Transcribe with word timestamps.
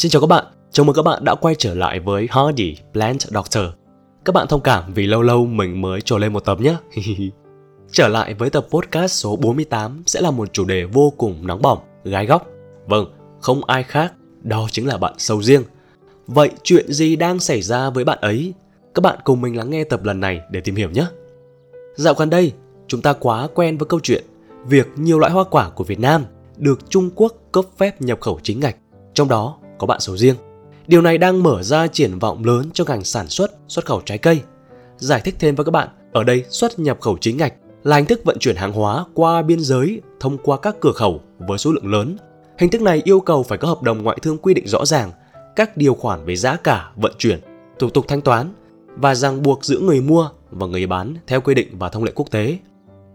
Xin 0.00 0.10
chào 0.10 0.20
các 0.20 0.26
bạn, 0.26 0.44
chào 0.70 0.84
mừng 0.84 0.96
các 0.96 1.02
bạn 1.02 1.24
đã 1.24 1.34
quay 1.34 1.54
trở 1.58 1.74
lại 1.74 2.00
với 2.00 2.28
Hardy 2.30 2.76
Plant 2.92 3.20
Doctor. 3.20 3.64
Các 4.24 4.34
bạn 4.34 4.46
thông 4.48 4.60
cảm 4.60 4.94
vì 4.94 5.06
lâu 5.06 5.22
lâu 5.22 5.46
mình 5.46 5.80
mới 5.80 6.00
trồi 6.00 6.20
lên 6.20 6.32
một 6.32 6.44
tập 6.44 6.60
nhé. 6.60 6.76
trở 7.92 8.08
lại 8.08 8.34
với 8.34 8.50
tập 8.50 8.66
podcast 8.70 9.12
số 9.12 9.36
48 9.36 10.02
sẽ 10.06 10.20
là 10.20 10.30
một 10.30 10.52
chủ 10.52 10.64
đề 10.64 10.84
vô 10.84 11.12
cùng 11.16 11.46
nóng 11.46 11.62
bỏng, 11.62 11.78
gái 12.04 12.26
góc. 12.26 12.46
Vâng, 12.86 13.12
không 13.40 13.64
ai 13.64 13.82
khác, 13.82 14.12
đó 14.42 14.68
chính 14.70 14.86
là 14.86 14.98
bạn 14.98 15.14
sâu 15.18 15.42
riêng. 15.42 15.62
Vậy 16.26 16.50
chuyện 16.62 16.92
gì 16.92 17.16
đang 17.16 17.38
xảy 17.38 17.62
ra 17.62 17.90
với 17.90 18.04
bạn 18.04 18.18
ấy? 18.20 18.54
Các 18.94 19.00
bạn 19.00 19.18
cùng 19.24 19.40
mình 19.40 19.56
lắng 19.56 19.70
nghe 19.70 19.84
tập 19.84 20.04
lần 20.04 20.20
này 20.20 20.40
để 20.50 20.60
tìm 20.60 20.74
hiểu 20.74 20.90
nhé. 20.90 21.06
Dạo 21.94 22.14
gần 22.14 22.30
đây, 22.30 22.52
chúng 22.88 23.02
ta 23.02 23.12
quá 23.12 23.48
quen 23.54 23.78
với 23.78 23.86
câu 23.86 24.00
chuyện 24.02 24.24
việc 24.66 24.88
nhiều 24.96 25.18
loại 25.18 25.32
hoa 25.32 25.44
quả 25.44 25.70
của 25.70 25.84
Việt 25.84 26.00
Nam 26.00 26.24
được 26.56 26.90
Trung 26.90 27.10
Quốc 27.14 27.34
cấp 27.52 27.64
phép 27.78 28.02
nhập 28.02 28.20
khẩu 28.20 28.40
chính 28.42 28.60
ngạch, 28.60 28.76
trong 29.14 29.28
đó 29.28 29.59
có 29.80 29.86
bạn 29.86 30.00
sầu 30.00 30.16
riêng. 30.16 30.36
Điều 30.86 31.02
này 31.02 31.18
đang 31.18 31.42
mở 31.42 31.62
ra 31.62 31.86
triển 31.86 32.18
vọng 32.18 32.44
lớn 32.44 32.70
cho 32.72 32.84
ngành 32.84 33.04
sản 33.04 33.28
xuất, 33.28 33.50
xuất 33.68 33.86
khẩu 33.86 34.00
trái 34.04 34.18
cây. 34.18 34.40
Giải 34.96 35.20
thích 35.24 35.34
thêm 35.38 35.54
với 35.54 35.64
các 35.64 35.70
bạn, 35.70 35.88
ở 36.12 36.24
đây 36.24 36.44
xuất 36.48 36.78
nhập 36.78 37.00
khẩu 37.00 37.16
chính 37.20 37.36
ngạch 37.36 37.54
là 37.82 37.96
hình 37.96 38.06
thức 38.06 38.20
vận 38.24 38.38
chuyển 38.38 38.56
hàng 38.56 38.72
hóa 38.72 39.04
qua 39.14 39.42
biên 39.42 39.60
giới 39.60 40.00
thông 40.20 40.38
qua 40.38 40.56
các 40.56 40.76
cửa 40.80 40.92
khẩu 40.92 41.20
với 41.38 41.58
số 41.58 41.72
lượng 41.72 41.92
lớn. 41.92 42.16
Hình 42.58 42.70
thức 42.70 42.82
này 42.82 43.02
yêu 43.04 43.20
cầu 43.20 43.42
phải 43.42 43.58
có 43.58 43.68
hợp 43.68 43.82
đồng 43.82 44.02
ngoại 44.02 44.18
thương 44.22 44.38
quy 44.38 44.54
định 44.54 44.68
rõ 44.68 44.84
ràng 44.84 45.10
các 45.56 45.76
điều 45.76 45.94
khoản 45.94 46.24
về 46.24 46.36
giá 46.36 46.56
cả, 46.56 46.90
vận 46.96 47.12
chuyển, 47.18 47.40
thủ 47.78 47.90
tục 47.90 48.04
thanh 48.08 48.20
toán 48.20 48.52
và 48.96 49.14
ràng 49.14 49.42
buộc 49.42 49.64
giữa 49.64 49.78
người 49.78 50.00
mua 50.00 50.28
và 50.50 50.66
người 50.66 50.86
bán 50.86 51.14
theo 51.26 51.40
quy 51.40 51.54
định 51.54 51.78
và 51.78 51.88
thông 51.88 52.04
lệ 52.04 52.12
quốc 52.14 52.30
tế. 52.30 52.58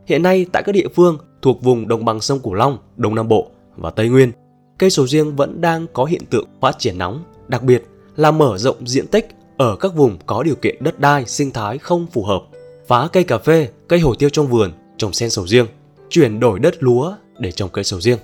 Hiện 0.06 0.24
nay 0.24 0.46
tại 0.52 0.64
các 0.66 0.72
địa 0.72 0.88
phương 0.96 1.18
thuộc 1.42 1.64
vùng 1.64 1.88
đồng 1.88 2.06
bằng 2.06 2.22
sông 2.22 2.40
Cửu 2.40 2.54
Long, 2.54 2.78
Đông 2.98 3.16
Nam 3.16 3.28
Bộ 3.28 3.48
và 3.76 3.90
Tây 3.90 4.10
Nguyên, 4.10 4.32
cây 4.78 4.90
sầu 4.90 5.08
riêng 5.08 5.36
vẫn 5.36 5.62
đang 5.62 5.88
có 5.94 6.06
hiện 6.06 6.26
tượng 6.26 6.46
phát 6.62 6.80
triển 6.80 6.98
nóng, 6.98 7.24
đặc 7.48 7.64
biệt 7.64 7.84
là 8.16 8.32
mở 8.32 8.58
rộng 8.58 8.88
diện 8.88 9.08
tích 9.08 9.28
ở 9.58 9.76
các 9.76 9.96
vùng 9.96 10.18
có 10.26 10.44
điều 10.44 10.56
kiện 10.56 10.76
đất 10.80 11.00
đai 11.00 11.26
sinh 11.26 11.52
thái 11.52 11.78
không 11.78 12.08
phù 12.14 12.24
hợp, 12.24 12.44
phá 12.88 13.08
cây 13.14 13.24
cà 13.24 13.38
phê, 13.38 13.70
cây 13.88 14.00
hồ 14.00 14.16
tiêu 14.16 14.30
trong 14.30 14.48
vườn, 14.48 14.72
trồng 14.98 15.14
sen 15.14 15.30
sầu 15.30 15.48
riêng, 15.48 15.66
chuyển 16.10 16.40
đổi 16.40 16.60
đất 16.60 16.84
lúa 16.84 17.16
để 17.40 17.52
trồng 17.52 17.70
cây 17.70 17.84
sầu 17.84 18.02
riêng. 18.02 18.18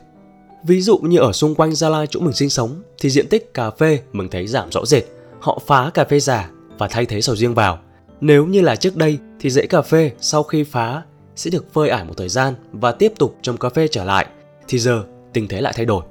Ví 0.64 0.82
dụ 0.82 0.98
như 0.98 1.20
ở 1.20 1.32
xung 1.32 1.56
quanh 1.56 1.76
Gia 1.76 1.90
Lai 1.90 2.08
chỗ 2.10 2.20
mình 2.20 2.34
sinh 2.34 2.50
sống 2.50 2.82
thì 3.00 3.10
diện 3.10 3.28
tích 3.28 3.54
cà 3.54 3.72
phê 3.72 4.00
mình 4.14 4.30
thấy 4.30 4.48
giảm 4.48 4.72
rõ 4.72 4.86
rệt. 4.86 5.04
Họ 5.40 5.62
phá 5.68 5.92
cà 5.94 6.06
phê 6.06 6.20
già 6.20 6.50
và 6.78 6.88
thay 6.88 7.06
thế 7.06 7.22
sầu 7.22 7.36
riêng 7.36 7.54
vào. 7.54 7.80
Nếu 8.22 8.46
như 8.46 8.62
là 8.62 8.76
trước 8.76 8.96
đây 8.96 9.18
thì 9.40 9.50
rễ 9.50 9.66
cà 9.66 9.82
phê 9.82 10.12
sau 10.20 10.44
khi 10.44 10.64
phá 10.64 11.04
sẽ 11.36 11.50
được 11.50 11.74
phơi 11.74 11.90
ải 11.90 12.06
một 12.06 12.14
thời 12.18 12.30
gian 12.30 12.54
và 12.72 12.92
tiếp 12.92 13.14
tục 13.20 13.36
trồng 13.42 13.58
cà 13.58 13.70
phê 13.70 13.88
trở 13.88 14.04
lại 14.04 14.26
thì 14.68 14.80
giờ 14.80 15.04
tình 15.34 15.48
thế 15.48 15.62
lại 15.62 15.74
thay 15.76 15.86
đổi. 15.86 16.04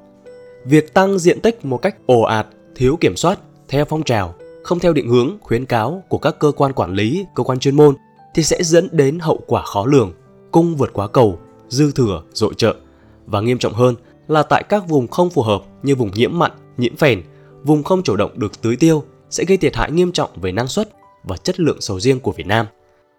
Việc 0.65 0.93
tăng 0.93 1.19
diện 1.19 1.41
tích 1.41 1.65
một 1.65 1.77
cách 1.77 1.95
ồ 2.05 2.21
ạt, 2.21 2.47
thiếu 2.75 2.97
kiểm 3.01 3.15
soát, 3.15 3.39
theo 3.67 3.85
phong 3.85 4.03
trào, 4.03 4.35
không 4.63 4.79
theo 4.79 4.93
định 4.93 5.09
hướng, 5.09 5.37
khuyến 5.41 5.65
cáo 5.65 6.03
của 6.09 6.17
các 6.17 6.39
cơ 6.39 6.51
quan 6.51 6.73
quản 6.73 6.93
lý, 6.93 7.25
cơ 7.35 7.43
quan 7.43 7.59
chuyên 7.59 7.75
môn 7.75 7.95
thì 8.35 8.43
sẽ 8.43 8.63
dẫn 8.63 8.87
đến 8.91 9.19
hậu 9.19 9.39
quả 9.47 9.61
khó 9.61 9.85
lường, 9.85 10.13
cung 10.51 10.75
vượt 10.75 10.93
quá 10.93 11.07
cầu, 11.07 11.39
dư 11.67 11.91
thừa, 11.91 12.23
dội 12.33 12.53
trợ 12.57 12.75
và 13.25 13.41
nghiêm 13.41 13.57
trọng 13.57 13.73
hơn 13.73 13.95
là 14.27 14.43
tại 14.43 14.63
các 14.69 14.87
vùng 14.87 15.07
không 15.07 15.29
phù 15.29 15.41
hợp 15.41 15.61
như 15.83 15.95
vùng 15.95 16.11
nhiễm 16.13 16.39
mặn, 16.39 16.51
nhiễm 16.77 16.95
phèn, 16.95 17.23
vùng 17.63 17.83
không 17.83 18.03
chủ 18.03 18.15
động 18.15 18.31
được 18.35 18.61
tưới 18.61 18.75
tiêu 18.75 19.03
sẽ 19.29 19.43
gây 19.43 19.57
thiệt 19.57 19.75
hại 19.75 19.91
nghiêm 19.91 20.11
trọng 20.11 20.29
về 20.41 20.51
năng 20.51 20.67
suất 20.67 20.89
và 21.23 21.37
chất 21.37 21.59
lượng 21.59 21.81
sầu 21.81 21.99
riêng 21.99 22.19
của 22.19 22.31
Việt 22.31 22.47
Nam. 22.47 22.65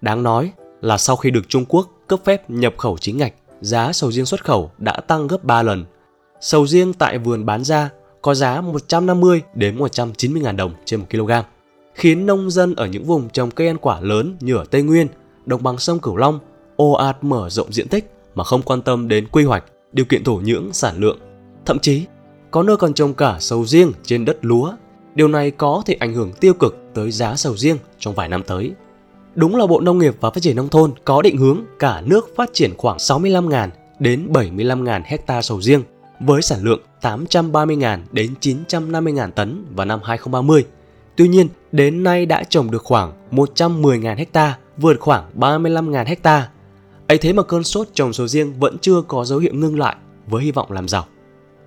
Đáng 0.01 0.23
nói 0.23 0.53
là 0.81 0.99
sau 0.99 1.17
khi 1.17 1.31
được 1.31 1.49
Trung 1.49 1.65
Quốc 1.69 1.89
cấp 2.07 2.21
phép 2.25 2.51
nhập 2.51 2.75
khẩu 2.79 2.99
chính 2.99 3.17
ngạch, 3.17 3.35
giá 3.61 3.93
sầu 3.93 4.13
riêng 4.13 4.27
xuất 4.27 4.45
khẩu 4.45 4.71
đã 4.79 5.01
tăng 5.07 5.27
gấp 5.27 5.45
3 5.45 5.63
lần. 5.63 5.85
Sầu 6.43 6.67
riêng 6.67 6.93
tại 6.93 7.19
vườn 7.19 7.47
bán 7.47 7.65
ra 7.65 7.91
có 8.23 8.35
giá 8.35 8.61
150 8.61 9.43
đến 9.55 9.79
190 9.79 10.43
ngàn 10.43 10.57
đồng 10.57 10.73
trên 10.85 11.01
1 11.01 11.07
kg, 11.11 11.31
khiến 11.95 12.27
nông 12.27 12.51
dân 12.51 12.75
ở 12.75 12.87
những 12.87 13.05
vùng 13.05 13.29
trồng 13.29 13.51
cây 13.51 13.67
ăn 13.67 13.77
quả 13.79 14.01
lớn 14.01 14.37
như 14.41 14.57
ở 14.57 14.65
Tây 14.71 14.83
Nguyên, 14.83 15.07
đồng 15.47 15.63
bằng 15.63 15.79
sông 15.79 15.99
Cửu 15.99 16.17
Long 16.17 16.39
ồ 16.77 16.93
ạt 16.93 17.25
mở 17.25 17.51
rộng 17.51 17.73
diện 17.73 17.89
tích 17.89 18.11
mà 18.35 18.45
không 18.45 18.63
quan 18.63 18.83
tâm 18.83 19.09
đến 19.09 19.27
quy 19.29 19.45
hoạch, 19.45 19.65
điều 19.93 20.07
kiện 20.07 20.25
thổ 20.25 20.35
nhưỡng, 20.35 20.73
sản 20.73 20.99
lượng. 20.99 21.19
Thậm 21.67 21.79
chí, 21.79 22.05
có 22.51 22.63
nơi 22.63 22.77
còn 22.77 22.95
trồng 22.95 23.15
cả 23.15 23.37
sầu 23.41 23.67
riêng 23.67 23.93
trên 24.05 24.25
đất 24.25 24.39
lúa. 24.41 24.73
Điều 25.15 25.29
này 25.29 25.51
có 25.51 25.83
thể 25.87 25.95
ảnh 25.95 26.15
hưởng 26.15 26.33
tiêu 26.33 26.55
cực 26.55 26.77
tới 26.95 27.11
giá 27.11 27.37
sầu 27.37 27.57
riêng 27.57 27.77
trong 27.99 28.15
vài 28.15 28.29
năm 28.29 28.43
tới. 28.43 28.73
Đúng 29.35 29.57
là 29.57 29.67
Bộ 29.67 29.81
Nông 29.81 29.99
nghiệp 29.99 30.17
và 30.21 30.31
Phát 30.31 30.41
triển 30.43 30.57
Nông 30.57 30.69
thôn 30.69 30.93
có 31.05 31.23
định 31.23 31.37
hướng 31.37 31.61
cả 31.79 32.01
nước 32.01 32.31
phát 32.37 32.51
triển 32.53 32.77
khoảng 32.77 32.97
65.000 32.97 33.69
đến 33.99 34.33
75.000 34.33 35.01
hecta 35.05 35.43
sầu 35.43 35.61
riêng 35.61 35.83
với 36.27 36.43
sản 36.43 36.63
lượng 36.63 36.81
830.000 37.01 37.99
đến 38.13 38.35
950.000 38.41 39.31
tấn 39.31 39.65
vào 39.75 39.87
năm 39.87 40.01
2030. 40.05 40.65
Tuy 41.17 41.29
nhiên, 41.29 41.49
đến 41.73 42.03
nay 42.03 42.27
đã 42.27 42.45
trồng 42.45 42.71
được 42.71 42.85
khoảng 42.85 43.13
110.000 43.31 44.17
hecta, 44.17 44.59
vượt 44.77 45.01
khoảng 45.01 45.31
35.000 45.39 46.05
hecta. 46.05 46.49
ấy 47.07 47.19
thế 47.19 47.33
mà 47.33 47.43
cơn 47.43 47.65
sốt 47.65 47.89
trồng 47.95 48.13
sầu 48.13 48.29
riêng 48.29 48.53
vẫn 48.59 48.77
chưa 48.81 49.03
có 49.09 49.25
dấu 49.25 49.39
hiệu 49.39 49.55
ngưng 49.55 49.79
lại 49.79 49.97
với 50.27 50.45
hy 50.45 50.51
vọng 50.51 50.73
làm 50.73 50.89
giàu. 50.89 51.05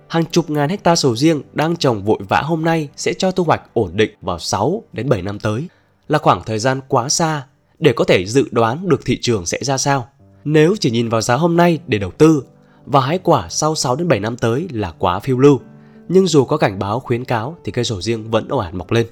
Hàng 0.08 0.24
chục 0.30 0.50
ngàn 0.50 0.68
hecta 0.68 0.96
sầu 0.96 1.16
riêng 1.16 1.42
đang 1.52 1.76
trồng 1.76 2.04
vội 2.04 2.18
vã 2.28 2.40
hôm 2.40 2.64
nay 2.64 2.88
sẽ 2.96 3.12
cho 3.14 3.30
thu 3.30 3.44
hoạch 3.44 3.62
ổn 3.74 3.90
định 3.94 4.10
vào 4.22 4.38
6 4.38 4.82
đến 4.92 5.08
7 5.08 5.22
năm 5.22 5.38
tới, 5.38 5.68
là 6.08 6.18
khoảng 6.18 6.42
thời 6.46 6.58
gian 6.58 6.80
quá 6.88 7.08
xa 7.08 7.46
để 7.78 7.92
có 7.92 8.04
thể 8.04 8.26
dự 8.26 8.48
đoán 8.50 8.88
được 8.88 9.00
thị 9.04 9.18
trường 9.22 9.46
sẽ 9.46 9.58
ra 9.62 9.78
sao. 9.78 10.08
Nếu 10.44 10.74
chỉ 10.80 10.90
nhìn 10.90 11.08
vào 11.08 11.20
giá 11.20 11.34
hôm 11.34 11.56
nay 11.56 11.78
để 11.86 11.98
đầu 11.98 12.10
tư 12.10 12.42
và 12.86 13.00
hái 13.00 13.18
quả 13.18 13.46
sau 13.48 13.74
6 13.74 13.96
đến 13.96 14.08
7 14.08 14.20
năm 14.20 14.36
tới 14.36 14.68
là 14.72 14.92
quá 14.98 15.20
phiêu 15.20 15.38
lưu. 15.38 15.60
Nhưng 16.08 16.26
dù 16.26 16.44
có 16.44 16.56
cảnh 16.56 16.78
báo 16.78 17.00
khuyến 17.00 17.24
cáo 17.24 17.56
thì 17.64 17.72
cây 17.72 17.84
sầu 17.84 18.02
riêng 18.02 18.30
vẫn 18.30 18.48
ồ 18.48 18.58
ạt 18.58 18.74
mọc 18.74 18.92
lên. 18.92 19.06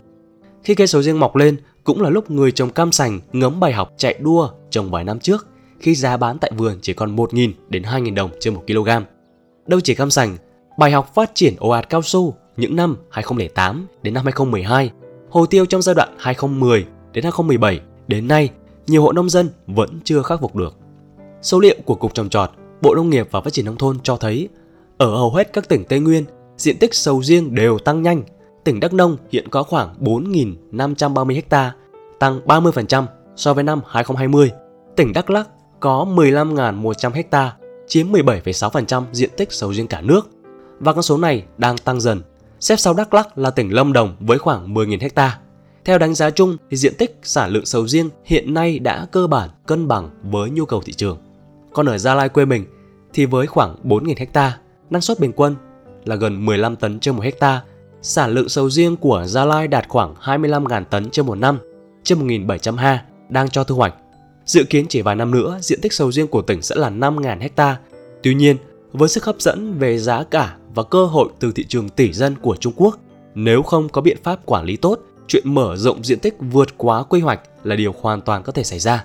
Khi 0.63 0.75
cây 0.75 0.87
sầu 0.87 1.03
riêng 1.03 1.21
mọc 1.21 1.37
lên 1.37 1.57
cũng 1.85 2.03
là 2.03 2.11
lúc 2.11 2.31
người 2.31 2.53
trồng 2.53 2.71
cam 2.71 2.93
sành 2.93 3.21
ngấm 3.33 3.61
bài 3.61 3.73
học 3.73 3.93
chạy 3.97 4.15
đua 4.21 4.49
trồng 4.71 4.91
vài 4.91 5.05
năm 5.05 5.19
trước 5.19 5.47
khi 5.79 5.95
giá 5.95 6.17
bán 6.17 6.39
tại 6.39 6.53
vườn 6.57 6.79
chỉ 6.83 6.93
còn 6.93 7.17
1.000 7.17 7.53
đến 7.69 7.83
2.000 7.83 8.15
đồng 8.15 8.31
trên 8.41 8.55
1 8.55 8.63
kg. 8.67 8.89
Đâu 9.67 9.81
chỉ 9.81 9.95
cam 9.95 10.11
sành, 10.11 10.37
bài 10.79 10.91
học 10.91 11.15
phát 11.15 11.31
triển 11.35 11.55
ồ 11.59 11.69
ạt 11.69 11.91
cao 11.91 12.03
su 12.03 12.35
những 12.57 12.77
năm 12.77 12.97
2008 13.11 13.87
đến 14.03 14.15
năm 14.15 14.25
2012, 14.25 14.91
hồ 15.31 15.47
tiêu 15.47 15.67
trong 15.67 15.83
giai 15.83 15.95
đoạn 15.95 16.09
2010 16.19 16.87
đến 17.13 17.25
2017 17.25 17.81
Đến 18.09 18.29
nay, 18.29 18.51
nhiều 18.87 19.03
hộ 19.03 19.13
nông 19.13 19.31
dân 19.31 19.49
vẫn 19.67 20.01
chưa 20.05 20.23
khắc 20.23 20.41
phục 20.41 20.57
được. 20.57 20.77
Số 21.43 21.61
liệu 21.61 21.77
của 21.85 21.95
Cục 21.95 22.15
Trồng 22.15 22.29
Trọt, 22.29 22.51
Bộ 22.85 22.95
Nông 22.95 23.11
nghiệp 23.11 23.29
và 23.31 23.41
Phát 23.41 23.53
triển 23.53 23.65
Nông 23.65 23.77
thôn 23.77 23.99
cho 24.03 24.17
thấy, 24.17 24.49
ở 24.99 25.17
hầu 25.17 25.31
hết 25.31 25.53
các 25.53 25.69
tỉnh 25.69 25.85
Tây 25.85 26.01
Nguyên, 26.01 26.25
diện 26.57 26.77
tích 26.79 26.95
sầu 26.95 27.23
riêng 27.23 27.55
đều 27.55 27.79
tăng 27.79 28.03
nhanh. 28.03 28.23
Tỉnh 28.65 28.81
Đắk 28.81 28.93
Nông 28.93 29.17
hiện 29.33 29.49
có 29.49 29.63
khoảng 29.63 29.95
4.530 30.01 31.41
ha, 31.51 31.75
tăng 32.19 32.41
30% 32.47 33.05
so 33.37 33.55
với 33.55 33.65
năm 33.65 33.81
2020. 33.89 34.51
Tỉnh 34.97 35.13
Đắk 35.13 35.31
Lắk 35.31 35.49
có 35.81 36.07
15.100 36.15 37.25
ha, 37.31 37.57
chiếm 37.89 38.13
17,6% 38.13 39.03
diện 39.13 39.31
tích 39.37 39.53
sầu 39.53 39.75
riêng 39.75 39.87
cả 39.87 40.01
nước. 40.01 40.29
Và 40.81 40.93
con 40.93 41.03
số 41.03 41.19
này 41.19 41.45
đang 41.59 41.79
tăng 41.79 42.01
dần. 42.01 42.23
Xếp 42.61 42.77
sau 42.77 42.95
Đắk 42.95 43.15
Lắk 43.15 43.39
là 43.39 43.51
tỉnh 43.51 43.75
Lâm 43.75 43.93
Đồng 43.93 44.17
với 44.21 44.39
khoảng 44.39 44.75
10.000 44.75 45.09
ha. 45.17 45.39
Theo 45.85 45.99
đánh 45.99 46.15
giá 46.15 46.31
chung 46.31 46.57
thì 46.71 46.77
diện 46.77 46.95
tích 46.99 47.19
sản 47.23 47.51
lượng 47.51 47.67
sầu 47.67 47.89
riêng 47.89 48.11
hiện 48.25 48.55
nay 48.55 48.79
đã 48.79 49.07
cơ 49.13 49.27
bản 49.27 49.51
cân 49.67 49.89
bằng 49.89 50.11
với 50.23 50.51
nhu 50.51 50.65
cầu 50.65 50.83
thị 50.85 50.93
trường. 50.93 51.19
Còn 51.75 51.87
ở 51.87 51.99
Gia 51.99 52.15
Lai 52.15 52.29
quê 52.29 52.45
mình 52.45 52.65
thì 53.13 53.27
với 53.27 53.47
khoảng 53.47 53.77
4.000 53.85 54.15
hecta, 54.19 54.59
năng 54.91 55.03
suất 55.03 55.21
bình 55.21 55.33
quân 55.37 55.57
là 56.05 56.17
gần 56.17 56.47
15 56.47 56.77
tấn 56.77 57.01
trên 57.01 57.17
một 57.17 57.23
hecta. 57.23 57.63
Sản 58.03 58.31
lượng 58.31 58.49
sầu 58.49 58.71
riêng 58.71 58.97
của 58.97 59.25
Gia 59.27 59.45
Lai 59.45 59.69
đạt 59.69 59.89
khoảng 59.89 60.15
25.000 60.15 60.85
tấn 60.85 61.11
trên 61.11 61.27
một 61.27 61.35
năm, 61.35 61.59
trên 62.03 62.29
1.700 62.29 62.77
ha 62.77 63.05
đang 63.29 63.49
cho 63.49 63.65
thu 63.65 63.77
hoạch. 63.77 63.95
Dự 64.45 64.65
kiến 64.65 64.87
chỉ 64.89 65.03
vài 65.03 65.17
năm 65.17 65.31
nữa, 65.31 65.59
diện 65.61 65.81
tích 65.81 65.93
sầu 65.93 66.13
riêng 66.13 66.29
của 66.29 66.43
tỉnh 66.43 66.63
sẽ 66.63 66.75
là 66.75 66.91
5.000 66.91 67.41
hecta. 67.41 67.79
Tuy 68.23 68.35
nhiên, 68.35 68.57
với 68.93 69.09
sức 69.09 69.25
hấp 69.25 69.41
dẫn 69.41 69.79
về 69.79 69.99
giá 69.99 70.25
cả 70.25 70.57
và 70.75 70.83
cơ 70.83 71.07
hội 71.07 71.29
từ 71.41 71.53
thị 71.53 71.65
trường 71.69 71.89
tỷ 71.89 72.13
dân 72.13 72.35
của 72.43 72.57
Trung 72.57 72.73
Quốc, 72.77 72.99
nếu 73.35 73.63
không 73.63 73.89
có 73.89 74.01
biện 74.01 74.17
pháp 74.23 74.47
quản 74.47 74.65
lý 74.65 74.77
tốt 74.77 74.99
chuyện 75.29 75.43
mở 75.47 75.77
rộng 75.77 76.05
diện 76.05 76.19
tích 76.19 76.35
vượt 76.41 76.69
quá 76.77 77.03
quy 77.03 77.21
hoạch 77.21 77.41
là 77.65 77.77
điều 77.77 77.95
hoàn 78.01 78.21
toàn 78.21 78.43
có 78.43 78.53
thể 78.53 78.65
xảy 78.65 78.79
ra. 78.79 79.05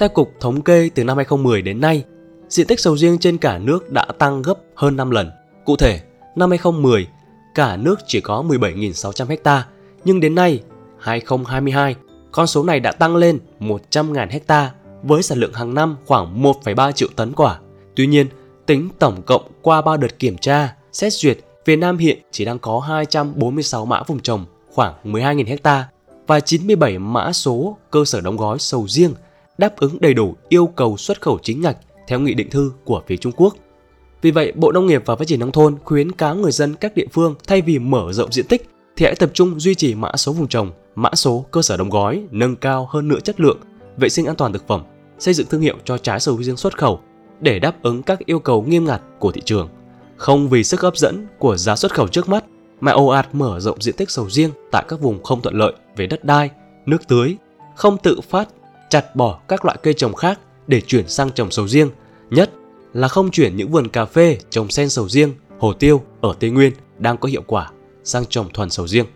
Theo 0.00 0.08
Cục 0.08 0.34
Thống 0.40 0.62
kê 0.62 0.90
từ 0.94 1.04
năm 1.04 1.16
2010 1.16 1.62
đến 1.62 1.80
nay, 1.80 2.04
diện 2.48 2.66
tích 2.66 2.80
sầu 2.80 2.96
riêng 2.96 3.18
trên 3.18 3.38
cả 3.38 3.58
nước 3.58 3.90
đã 3.90 4.06
tăng 4.18 4.42
gấp 4.42 4.54
hơn 4.74 4.96
5 4.96 5.10
lần. 5.10 5.30
Cụ 5.64 5.76
thể, 5.76 6.00
năm 6.36 6.50
2010, 6.50 7.06
cả 7.54 7.76
nước 7.76 8.00
chỉ 8.06 8.20
có 8.20 8.44
17.600 8.48 9.36
ha, 9.44 9.66
nhưng 10.04 10.20
đến 10.20 10.34
nay, 10.34 10.62
2022, 10.98 11.94
con 12.32 12.46
số 12.46 12.64
này 12.64 12.80
đã 12.80 12.92
tăng 12.92 13.16
lên 13.16 13.38
100.000 13.60 14.40
ha 14.48 14.72
với 15.02 15.22
sản 15.22 15.38
lượng 15.38 15.52
hàng 15.52 15.74
năm 15.74 15.96
khoảng 16.06 16.42
1,3 16.42 16.92
triệu 16.92 17.08
tấn 17.16 17.32
quả. 17.32 17.60
Tuy 17.96 18.06
nhiên, 18.06 18.26
tính 18.66 18.88
tổng 18.98 19.22
cộng 19.22 19.42
qua 19.62 19.82
3 19.82 19.96
đợt 19.96 20.18
kiểm 20.18 20.38
tra, 20.38 20.74
xét 20.92 21.12
duyệt, 21.12 21.38
Việt 21.64 21.76
Nam 21.76 21.98
hiện 21.98 22.18
chỉ 22.30 22.44
đang 22.44 22.58
có 22.58 22.80
246 22.80 23.86
mã 23.86 24.02
vùng 24.02 24.20
trồng 24.20 24.46
khoảng 24.74 24.94
12.000 25.04 25.56
ha 25.64 25.88
và 26.26 26.40
97 26.40 26.98
mã 26.98 27.32
số 27.32 27.76
cơ 27.90 28.04
sở 28.04 28.20
đóng 28.20 28.36
gói 28.36 28.58
sầu 28.58 28.88
riêng 28.88 29.14
đáp 29.60 29.76
ứng 29.76 29.96
đầy 30.00 30.14
đủ 30.14 30.36
yêu 30.48 30.66
cầu 30.66 30.96
xuất 30.96 31.20
khẩu 31.20 31.38
chính 31.42 31.60
ngạch 31.60 31.76
theo 32.08 32.20
nghị 32.20 32.34
định 32.34 32.50
thư 32.50 32.72
của 32.84 33.02
phía 33.06 33.16
Trung 33.16 33.32
Quốc. 33.36 33.54
Vì 34.22 34.30
vậy, 34.30 34.52
Bộ 34.56 34.72
Nông 34.72 34.86
nghiệp 34.86 35.02
và 35.06 35.16
Phát 35.16 35.28
triển 35.28 35.40
Nông 35.40 35.52
thôn 35.52 35.76
khuyến 35.84 36.12
cáo 36.12 36.34
người 36.34 36.52
dân 36.52 36.74
các 36.74 36.94
địa 36.94 37.06
phương 37.12 37.34
thay 37.46 37.62
vì 37.62 37.78
mở 37.78 38.12
rộng 38.12 38.32
diện 38.32 38.46
tích 38.46 38.68
thì 38.96 39.06
hãy 39.06 39.14
tập 39.14 39.30
trung 39.34 39.60
duy 39.60 39.74
trì 39.74 39.94
mã 39.94 40.16
số 40.16 40.32
vùng 40.32 40.48
trồng, 40.48 40.70
mã 40.94 41.10
số 41.14 41.44
cơ 41.50 41.62
sở 41.62 41.76
đóng 41.76 41.90
gói, 41.90 42.22
nâng 42.30 42.56
cao 42.56 42.88
hơn 42.90 43.08
nữa 43.08 43.20
chất 43.24 43.40
lượng, 43.40 43.58
vệ 43.96 44.08
sinh 44.08 44.26
an 44.26 44.36
toàn 44.36 44.52
thực 44.52 44.68
phẩm, 44.68 44.82
xây 45.18 45.34
dựng 45.34 45.46
thương 45.46 45.60
hiệu 45.60 45.76
cho 45.84 45.98
trái 45.98 46.20
sầu 46.20 46.42
riêng 46.42 46.56
xuất 46.56 46.78
khẩu 46.78 47.00
để 47.40 47.58
đáp 47.58 47.82
ứng 47.82 48.02
các 48.02 48.18
yêu 48.26 48.38
cầu 48.38 48.62
nghiêm 48.62 48.84
ngặt 48.84 49.02
của 49.18 49.32
thị 49.32 49.40
trường. 49.44 49.68
Không 50.16 50.48
vì 50.48 50.64
sức 50.64 50.80
hấp 50.80 50.96
dẫn 50.96 51.26
của 51.38 51.56
giá 51.56 51.76
xuất 51.76 51.94
khẩu 51.94 52.08
trước 52.08 52.28
mắt 52.28 52.44
mà 52.80 52.92
ồ 52.92 53.06
ạt 53.06 53.34
mở 53.34 53.60
rộng 53.60 53.82
diện 53.82 53.94
tích 53.96 54.10
sầu 54.10 54.30
riêng 54.30 54.50
tại 54.70 54.84
các 54.88 55.00
vùng 55.00 55.22
không 55.22 55.42
thuận 55.42 55.54
lợi 55.54 55.72
về 55.96 56.06
đất 56.06 56.24
đai, 56.24 56.50
nước 56.86 57.08
tưới, 57.08 57.36
không 57.76 57.96
tự 58.02 58.20
phát 58.20 58.48
chặt 58.90 59.16
bỏ 59.16 59.40
các 59.48 59.64
loại 59.64 59.78
cây 59.82 59.94
trồng 59.94 60.14
khác 60.14 60.40
để 60.66 60.80
chuyển 60.80 61.08
sang 61.08 61.30
trồng 61.30 61.50
sầu 61.50 61.68
riêng, 61.68 61.90
nhất 62.30 62.50
là 62.92 63.08
không 63.08 63.30
chuyển 63.30 63.56
những 63.56 63.70
vườn 63.70 63.88
cà 63.88 64.04
phê 64.04 64.38
trồng 64.50 64.70
sen 64.70 64.88
sầu 64.88 65.08
riêng, 65.08 65.32
hồ 65.58 65.72
tiêu 65.72 66.02
ở 66.20 66.34
Tây 66.40 66.50
Nguyên 66.50 66.72
đang 66.98 67.16
có 67.16 67.28
hiệu 67.28 67.42
quả 67.46 67.70
sang 68.04 68.26
trồng 68.26 68.52
thuần 68.52 68.70
sầu 68.70 68.86
riêng. 68.86 69.06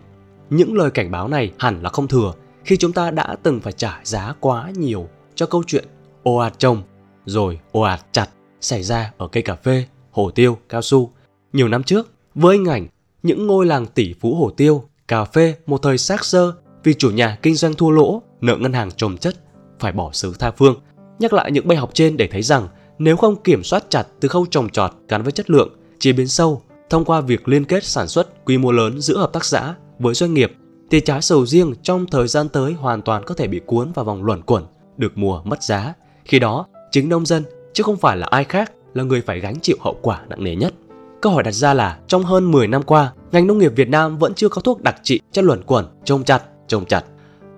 Những 0.49 0.77
lời 0.77 0.91
cảnh 0.91 1.11
báo 1.11 1.27
này 1.27 1.51
hẳn 1.59 1.81
là 1.81 1.89
không 1.89 2.07
thừa 2.07 2.33
khi 2.63 2.77
chúng 2.77 2.93
ta 2.93 3.11
đã 3.11 3.35
từng 3.43 3.59
phải 3.59 3.73
trả 3.73 4.01
giá 4.03 4.33
quá 4.39 4.71
nhiều 4.75 5.07
cho 5.35 5.45
câu 5.45 5.63
chuyện 5.67 5.85
ồ 6.23 6.35
ạt 6.35 6.59
trồng 6.59 6.83
rồi 7.25 7.59
ồ 7.71 7.81
ạt 7.81 8.05
chặt 8.11 8.29
xảy 8.61 8.83
ra 8.83 9.11
ở 9.17 9.27
cây 9.27 9.43
cà 9.43 9.55
phê, 9.55 9.85
hồ 10.11 10.31
tiêu, 10.31 10.57
cao 10.69 10.81
su. 10.81 11.11
Nhiều 11.53 11.67
năm 11.67 11.83
trước, 11.83 12.11
với 12.35 12.57
hình 12.57 12.65
ảnh 12.65 12.87
những 13.23 13.47
ngôi 13.47 13.65
làng 13.65 13.85
tỷ 13.85 14.13
phú 14.21 14.35
hồ 14.35 14.49
tiêu, 14.57 14.83
cà 15.07 15.25
phê 15.25 15.55
một 15.65 15.81
thời 15.81 15.97
xác 15.97 16.25
sơ 16.25 16.53
vì 16.83 16.93
chủ 16.93 17.11
nhà 17.11 17.37
kinh 17.41 17.55
doanh 17.55 17.73
thua 17.73 17.89
lỗ, 17.89 18.21
nợ 18.41 18.57
ngân 18.57 18.73
hàng 18.73 18.91
trồng 18.91 19.17
chất, 19.17 19.35
phải 19.79 19.91
bỏ 19.91 20.09
xứ 20.13 20.33
tha 20.39 20.51
phương. 20.51 20.75
Nhắc 21.19 21.33
lại 21.33 21.51
những 21.51 21.67
bài 21.67 21.77
học 21.77 21.89
trên 21.93 22.17
để 22.17 22.27
thấy 22.31 22.41
rằng 22.41 22.67
nếu 22.99 23.17
không 23.17 23.35
kiểm 23.43 23.63
soát 23.63 23.83
chặt 23.89 24.07
từ 24.19 24.27
khâu 24.27 24.45
trồng 24.45 24.69
trọt 24.69 24.91
gắn 25.07 25.23
với 25.23 25.31
chất 25.31 25.49
lượng, 25.49 25.69
chế 25.99 26.13
biến 26.13 26.27
sâu, 26.27 26.61
thông 26.89 27.05
qua 27.05 27.21
việc 27.21 27.47
liên 27.47 27.65
kết 27.65 27.83
sản 27.83 28.07
xuất 28.07 28.45
quy 28.45 28.57
mô 28.57 28.71
lớn 28.71 29.01
giữa 29.01 29.17
hợp 29.17 29.33
tác 29.33 29.45
xã 29.45 29.75
với 29.99 30.13
doanh 30.13 30.33
nghiệp, 30.33 30.53
thì 30.91 30.99
trái 30.99 31.21
sầu 31.21 31.45
riêng 31.45 31.73
trong 31.83 32.05
thời 32.11 32.27
gian 32.27 32.49
tới 32.49 32.73
hoàn 32.73 33.01
toàn 33.01 33.23
có 33.25 33.35
thể 33.35 33.47
bị 33.47 33.61
cuốn 33.65 33.91
vào 33.91 34.05
vòng 34.05 34.23
luẩn 34.23 34.41
quẩn, 34.41 34.65
được 34.97 35.11
mùa 35.15 35.41
mất 35.43 35.63
giá. 35.63 35.93
Khi 36.25 36.39
đó, 36.39 36.65
chính 36.91 37.09
nông 37.09 37.25
dân 37.25 37.43
chứ 37.73 37.83
không 37.83 37.97
phải 37.97 38.17
là 38.17 38.27
ai 38.29 38.43
khác 38.43 38.71
là 38.93 39.03
người 39.03 39.21
phải 39.21 39.39
gánh 39.39 39.59
chịu 39.61 39.77
hậu 39.79 39.97
quả 40.01 40.21
nặng 40.29 40.43
nề 40.43 40.55
nhất. 40.55 40.73
Câu 41.21 41.31
hỏi 41.31 41.43
đặt 41.43 41.51
ra 41.51 41.73
là 41.73 41.99
trong 42.07 42.23
hơn 42.23 42.51
10 42.51 42.67
năm 42.67 42.83
qua, 42.83 43.13
ngành 43.31 43.47
nông 43.47 43.57
nghiệp 43.57 43.71
Việt 43.75 43.89
Nam 43.89 44.17
vẫn 44.17 44.33
chưa 44.33 44.49
có 44.49 44.61
thuốc 44.61 44.81
đặc 44.81 44.95
trị 45.03 45.19
cho 45.31 45.41
luẩn 45.41 45.63
quẩn, 45.63 45.85
trông 46.03 46.23
chặt, 46.23 46.43
trông 46.67 46.85
chặt. 46.85 47.05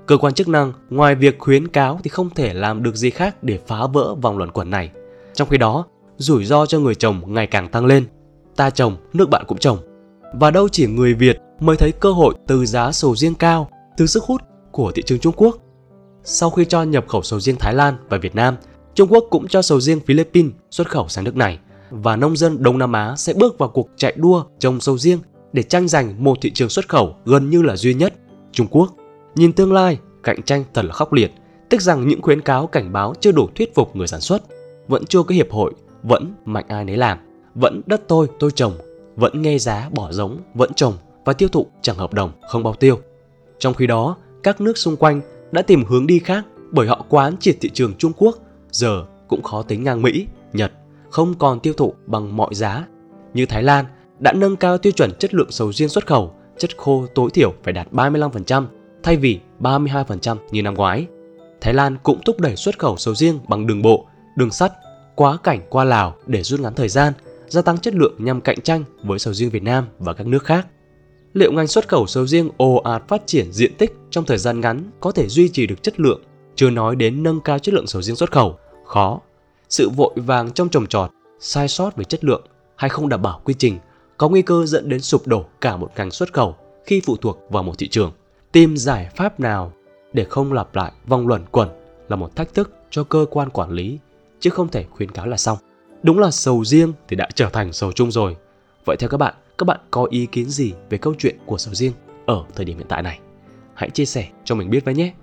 Cơ 0.07 0.17
quan 0.17 0.33
chức 0.33 0.47
năng 0.47 0.73
ngoài 0.89 1.15
việc 1.15 1.39
khuyến 1.39 1.67
cáo 1.67 1.99
thì 2.03 2.09
không 2.09 2.29
thể 2.29 2.53
làm 2.53 2.83
được 2.83 2.95
gì 2.95 3.09
khác 3.09 3.43
để 3.43 3.59
phá 3.67 3.87
vỡ 3.93 4.15
vòng 4.15 4.37
luẩn 4.37 4.51
quẩn 4.51 4.69
này. 4.69 4.91
Trong 5.33 5.49
khi 5.49 5.57
đó, 5.57 5.85
rủi 6.17 6.45
ro 6.45 6.65
cho 6.65 6.79
người 6.79 6.95
trồng 6.95 7.33
ngày 7.33 7.47
càng 7.47 7.69
tăng 7.69 7.85
lên. 7.85 8.05
Ta 8.55 8.69
trồng, 8.69 8.97
nước 9.13 9.29
bạn 9.29 9.43
cũng 9.47 9.57
trồng. 9.57 9.77
Và 10.33 10.51
đâu 10.51 10.69
chỉ 10.69 10.87
người 10.87 11.13
Việt 11.13 11.37
mới 11.59 11.75
thấy 11.75 11.91
cơ 11.91 12.11
hội 12.11 12.33
từ 12.47 12.65
giá 12.65 12.91
sầu 12.91 13.15
riêng 13.15 13.35
cao, 13.35 13.69
từ 13.97 14.07
sức 14.07 14.23
hút 14.23 14.41
của 14.71 14.91
thị 14.91 15.01
trường 15.05 15.19
Trung 15.19 15.33
Quốc. 15.37 15.57
Sau 16.23 16.49
khi 16.49 16.65
cho 16.65 16.83
nhập 16.83 17.05
khẩu 17.07 17.21
sầu 17.21 17.39
riêng 17.39 17.55
Thái 17.59 17.73
Lan 17.73 17.97
và 18.09 18.17
Việt 18.17 18.35
Nam, 18.35 18.55
Trung 18.95 19.11
Quốc 19.11 19.23
cũng 19.29 19.47
cho 19.47 19.61
sầu 19.61 19.81
riêng 19.81 19.99
Philippines 19.99 20.51
xuất 20.71 20.89
khẩu 20.89 21.07
sang 21.07 21.23
nước 21.23 21.35
này 21.35 21.59
và 21.89 22.15
nông 22.15 22.37
dân 22.37 22.63
Đông 22.63 22.77
Nam 22.77 22.93
Á 22.93 23.13
sẽ 23.17 23.33
bước 23.33 23.57
vào 23.57 23.69
cuộc 23.69 23.89
chạy 23.97 24.13
đua 24.17 24.43
trồng 24.59 24.79
sầu 24.79 24.97
riêng 24.97 25.19
để 25.53 25.63
tranh 25.63 25.87
giành 25.87 26.23
một 26.23 26.37
thị 26.41 26.51
trường 26.51 26.69
xuất 26.69 26.89
khẩu 26.89 27.15
gần 27.25 27.49
như 27.49 27.61
là 27.61 27.75
duy 27.75 27.93
nhất, 27.93 28.13
Trung 28.51 28.67
Quốc. 28.69 28.93
Nhìn 29.35 29.53
tương 29.53 29.73
lai, 29.73 29.99
cạnh 30.23 30.41
tranh 30.41 30.63
thật 30.73 30.85
là 30.85 30.93
khốc 30.93 31.13
liệt, 31.13 31.31
tức 31.69 31.81
rằng 31.81 32.07
những 32.07 32.21
khuyến 32.21 32.41
cáo 32.41 32.67
cảnh 32.67 32.93
báo 32.93 33.13
chưa 33.19 33.31
đủ 33.31 33.47
thuyết 33.55 33.75
phục 33.75 33.95
người 33.95 34.07
sản 34.07 34.21
xuất, 34.21 34.43
vẫn 34.87 35.05
chưa 35.05 35.23
có 35.23 35.35
hiệp 35.35 35.51
hội, 35.51 35.73
vẫn 36.03 36.33
mạnh 36.45 36.65
ai 36.67 36.85
nấy 36.85 36.97
làm, 36.97 37.17
vẫn 37.55 37.81
đất 37.85 38.01
tôi 38.07 38.27
tôi 38.39 38.51
trồng, 38.51 38.73
vẫn 39.15 39.41
nghe 39.41 39.57
giá 39.57 39.89
bỏ 39.95 40.11
giống, 40.11 40.39
vẫn 40.53 40.73
trồng 40.73 40.93
và 41.25 41.33
tiêu 41.33 41.49
thụ 41.49 41.67
chẳng 41.81 41.97
hợp 41.97 42.13
đồng, 42.13 42.31
không 42.49 42.63
bao 42.63 42.73
tiêu. 42.73 42.99
Trong 43.59 43.73
khi 43.73 43.87
đó, 43.87 44.15
các 44.43 44.61
nước 44.61 44.77
xung 44.77 44.97
quanh 44.97 45.21
đã 45.51 45.61
tìm 45.61 45.83
hướng 45.85 46.07
đi 46.07 46.19
khác 46.19 46.45
bởi 46.71 46.87
họ 46.87 47.05
quán 47.09 47.37
triệt 47.39 47.57
thị 47.61 47.69
trường 47.73 47.93
Trung 47.97 48.11
Quốc, 48.17 48.37
giờ 48.71 49.05
cũng 49.27 49.41
khó 49.41 49.61
tính 49.61 49.83
ngang 49.83 50.01
Mỹ, 50.01 50.27
Nhật, 50.53 50.71
không 51.09 51.33
còn 51.33 51.59
tiêu 51.59 51.73
thụ 51.73 51.93
bằng 52.05 52.37
mọi 52.37 52.55
giá. 52.55 52.87
Như 53.33 53.45
Thái 53.45 53.63
Lan 53.63 53.85
đã 54.19 54.33
nâng 54.33 54.55
cao 54.55 54.77
tiêu 54.77 54.91
chuẩn 54.91 55.11
chất 55.19 55.33
lượng 55.33 55.51
sầu 55.51 55.73
riêng 55.73 55.89
xuất 55.89 56.07
khẩu, 56.07 56.33
chất 56.57 56.77
khô 56.77 57.05
tối 57.15 57.29
thiểu 57.33 57.53
phải 57.63 57.73
đạt 57.73 57.87
35% 57.91 58.65
thay 59.03 59.17
vì 59.17 59.39
32% 59.59 60.37
như 60.51 60.61
năm 60.61 60.73
ngoái. 60.73 61.07
Thái 61.61 61.73
Lan 61.73 61.97
cũng 62.03 62.19
thúc 62.25 62.39
đẩy 62.39 62.55
xuất 62.55 62.79
khẩu 62.79 62.97
sầu 62.97 63.15
riêng 63.15 63.39
bằng 63.47 63.67
đường 63.67 63.81
bộ, 63.81 64.07
đường 64.35 64.51
sắt, 64.51 64.71
quá 65.15 65.37
cảnh 65.43 65.61
qua 65.69 65.83
Lào 65.83 66.15
để 66.25 66.43
rút 66.43 66.59
ngắn 66.59 66.73
thời 66.73 66.89
gian, 66.89 67.13
gia 67.47 67.61
tăng 67.61 67.77
chất 67.77 67.95
lượng 67.95 68.15
nhằm 68.17 68.41
cạnh 68.41 68.61
tranh 68.61 68.83
với 69.03 69.19
sầu 69.19 69.33
riêng 69.33 69.49
Việt 69.49 69.63
Nam 69.63 69.87
và 69.99 70.13
các 70.13 70.27
nước 70.27 70.43
khác. 70.43 70.67
Liệu 71.33 71.51
ngành 71.51 71.67
xuất 71.67 71.87
khẩu 71.87 72.07
sầu 72.07 72.27
riêng 72.27 72.49
ồ 72.57 72.75
ạt 72.75 73.07
phát 73.07 73.21
triển 73.25 73.51
diện 73.51 73.75
tích 73.77 73.97
trong 74.09 74.25
thời 74.25 74.37
gian 74.37 74.61
ngắn 74.61 74.83
có 74.99 75.11
thể 75.11 75.27
duy 75.27 75.49
trì 75.49 75.67
được 75.67 75.83
chất 75.83 75.99
lượng, 75.99 76.21
chưa 76.55 76.69
nói 76.69 76.95
đến 76.95 77.23
nâng 77.23 77.41
cao 77.41 77.59
chất 77.59 77.73
lượng 77.73 77.87
sầu 77.87 78.01
riêng 78.01 78.15
xuất 78.15 78.31
khẩu? 78.31 78.57
Khó. 78.85 79.19
Sự 79.69 79.89
vội 79.89 80.13
vàng 80.15 80.51
trong 80.51 80.69
trồng 80.69 80.87
trọt, 80.87 81.11
sai 81.39 81.67
sót 81.67 81.95
về 81.95 82.03
chất 82.03 82.23
lượng 82.23 82.45
hay 82.75 82.89
không 82.89 83.09
đảm 83.09 83.21
bảo 83.21 83.41
quy 83.43 83.53
trình 83.53 83.79
có 84.17 84.29
nguy 84.29 84.41
cơ 84.41 84.65
dẫn 84.65 84.89
đến 84.89 85.01
sụp 85.01 85.27
đổ 85.27 85.45
cả 85.61 85.77
một 85.77 85.91
ngành 85.95 86.11
xuất 86.11 86.33
khẩu 86.33 86.55
khi 86.85 87.01
phụ 87.05 87.15
thuộc 87.17 87.39
vào 87.49 87.63
một 87.63 87.73
thị 87.77 87.87
trường. 87.87 88.11
Tìm 88.57 88.77
giải 88.77 89.09
pháp 89.15 89.39
nào 89.39 89.73
để 90.13 90.23
không 90.23 90.53
lặp 90.53 90.75
lại 90.75 90.91
vòng 91.07 91.27
luẩn 91.27 91.41
quẩn 91.51 91.69
là 92.09 92.15
một 92.15 92.35
thách 92.35 92.53
thức 92.53 92.73
cho 92.89 93.03
cơ 93.03 93.25
quan 93.31 93.49
quản 93.49 93.71
lý, 93.71 93.99
chứ 94.39 94.49
không 94.49 94.67
thể 94.67 94.85
khuyến 94.89 95.11
cáo 95.11 95.27
là 95.27 95.37
xong. 95.37 95.57
Đúng 96.03 96.19
là 96.19 96.31
sầu 96.31 96.65
riêng 96.65 96.93
thì 97.07 97.15
đã 97.15 97.29
trở 97.35 97.49
thành 97.49 97.73
sầu 97.73 97.91
chung 97.91 98.11
rồi. 98.11 98.35
Vậy 98.85 98.97
theo 98.99 99.09
các 99.09 99.17
bạn, 99.17 99.33
các 99.57 99.63
bạn 99.65 99.79
có 99.91 100.07
ý 100.09 100.25
kiến 100.25 100.49
gì 100.49 100.73
về 100.89 100.97
câu 100.97 101.13
chuyện 101.17 101.35
của 101.45 101.57
sầu 101.57 101.73
riêng 101.73 101.93
ở 102.25 102.43
thời 102.55 102.65
điểm 102.65 102.77
hiện 102.77 102.87
tại 102.89 103.03
này? 103.03 103.19
Hãy 103.73 103.89
chia 103.89 104.05
sẻ 104.05 104.27
cho 104.43 104.55
mình 104.55 104.69
biết 104.69 104.85
với 104.85 104.93
nhé. 104.93 105.13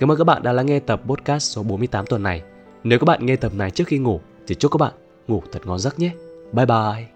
Cảm 0.00 0.10
ơn 0.10 0.18
các 0.18 0.24
bạn 0.24 0.42
đã 0.42 0.52
lắng 0.52 0.66
nghe 0.66 0.80
tập 0.80 1.00
podcast 1.06 1.52
số 1.52 1.62
48 1.62 2.06
tuần 2.06 2.22
này. 2.22 2.42
Nếu 2.84 2.98
các 2.98 3.04
bạn 3.04 3.26
nghe 3.26 3.36
tập 3.36 3.52
này 3.54 3.70
trước 3.70 3.84
khi 3.86 3.98
ngủ 3.98 4.20
thì 4.46 4.54
chúc 4.54 4.72
các 4.72 4.78
bạn 4.78 4.92
ngủ 5.28 5.42
thật 5.52 5.60
ngon 5.64 5.78
giấc 5.78 5.98
nhé. 5.98 6.10
Bye 6.52 6.66
bye. 6.66 7.13